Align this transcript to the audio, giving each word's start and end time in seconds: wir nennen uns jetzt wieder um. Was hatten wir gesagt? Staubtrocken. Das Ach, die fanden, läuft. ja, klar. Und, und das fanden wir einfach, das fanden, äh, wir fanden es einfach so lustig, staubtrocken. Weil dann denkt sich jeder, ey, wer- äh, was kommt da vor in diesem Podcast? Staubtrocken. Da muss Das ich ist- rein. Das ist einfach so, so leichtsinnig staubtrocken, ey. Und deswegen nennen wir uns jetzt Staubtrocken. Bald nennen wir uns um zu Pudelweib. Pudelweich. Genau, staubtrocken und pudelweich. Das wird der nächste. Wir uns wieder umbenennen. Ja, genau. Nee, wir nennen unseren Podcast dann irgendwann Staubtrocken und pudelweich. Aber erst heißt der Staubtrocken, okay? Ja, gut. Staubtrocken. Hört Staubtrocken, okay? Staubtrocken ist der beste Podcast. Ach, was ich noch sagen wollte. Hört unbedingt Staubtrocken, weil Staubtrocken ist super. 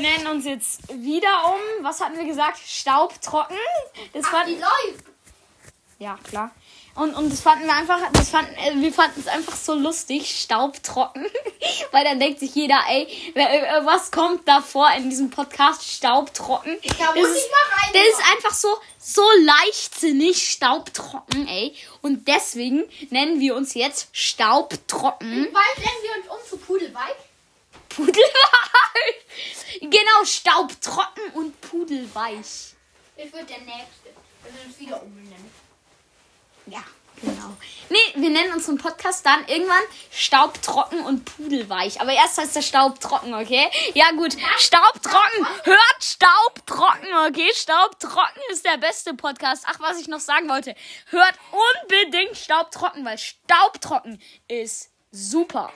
wir 0.00 0.08
nennen 0.10 0.26
uns 0.28 0.44
jetzt 0.46 0.88
wieder 1.02 1.44
um. 1.46 1.84
Was 1.84 2.00
hatten 2.00 2.16
wir 2.16 2.24
gesagt? 2.24 2.58
Staubtrocken. 2.66 3.56
Das 4.12 4.24
Ach, 4.26 4.44
die 4.46 4.56
fanden, 4.56 4.60
läuft. 4.60 5.04
ja, 5.98 6.18
klar. 6.28 6.50
Und, 6.96 7.14
und 7.14 7.32
das 7.32 7.40
fanden 7.40 7.66
wir 7.66 7.74
einfach, 7.74 8.00
das 8.12 8.30
fanden, 8.30 8.52
äh, 8.56 8.72
wir 8.74 8.92
fanden 8.92 9.20
es 9.20 9.28
einfach 9.28 9.54
so 9.54 9.74
lustig, 9.74 10.40
staubtrocken. 10.42 11.24
Weil 11.92 12.04
dann 12.04 12.18
denkt 12.18 12.40
sich 12.40 12.54
jeder, 12.54 12.78
ey, 12.88 13.06
wer- 13.34 13.78
äh, 13.78 13.86
was 13.86 14.10
kommt 14.10 14.46
da 14.48 14.60
vor 14.60 14.90
in 14.96 15.08
diesem 15.08 15.30
Podcast? 15.30 15.84
Staubtrocken. 15.88 16.78
Da 16.98 17.12
muss 17.14 17.22
Das 17.22 17.30
ich 17.30 17.36
ist- 17.44 17.50
rein. 17.72 17.90
Das 17.92 18.02
ist 18.02 18.32
einfach 18.32 18.54
so, 18.54 18.68
so 18.98 19.22
leichtsinnig 19.44 20.50
staubtrocken, 20.50 21.46
ey. 21.48 21.74
Und 22.02 22.26
deswegen 22.26 22.82
nennen 23.10 23.38
wir 23.40 23.54
uns 23.54 23.74
jetzt 23.74 24.08
Staubtrocken. 24.12 25.48
Bald 25.52 25.78
nennen 25.78 26.02
wir 26.02 26.22
uns 26.34 26.42
um 26.42 26.48
zu 26.50 26.56
Pudelweib. 26.58 27.16
Pudelweich. 27.88 28.29
Genau, 30.20 30.24
staubtrocken 30.24 31.30
und 31.34 31.60
pudelweich. 31.62 32.74
Das 33.16 33.32
wird 33.32 33.48
der 33.48 33.60
nächste. 33.60 34.10
Wir 34.42 34.66
uns 34.66 34.78
wieder 34.78 35.02
umbenennen. 35.02 35.50
Ja, 36.66 36.82
genau. 37.20 37.56
Nee, 37.88 37.98
wir 38.16 38.30
nennen 38.30 38.52
unseren 38.52 38.76
Podcast 38.76 39.24
dann 39.24 39.46
irgendwann 39.48 39.82
Staubtrocken 40.10 41.00
und 41.06 41.24
pudelweich. 41.24 42.00
Aber 42.00 42.12
erst 42.12 42.38
heißt 42.38 42.54
der 42.56 42.62
Staubtrocken, 42.62 43.34
okay? 43.34 43.70
Ja, 43.94 44.10
gut. 44.12 44.36
Staubtrocken. 44.58 45.46
Hört 45.64 45.96
Staubtrocken, 46.00 47.08
okay? 47.26 47.50
Staubtrocken 47.54 48.42
ist 48.50 48.66
der 48.66 48.76
beste 48.76 49.14
Podcast. 49.14 49.64
Ach, 49.66 49.80
was 49.80 50.00
ich 50.00 50.08
noch 50.08 50.20
sagen 50.20 50.48
wollte. 50.48 50.74
Hört 51.06 51.34
unbedingt 51.50 52.36
Staubtrocken, 52.36 53.04
weil 53.04 53.18
Staubtrocken 53.18 54.20
ist 54.48 54.90
super. 55.12 55.72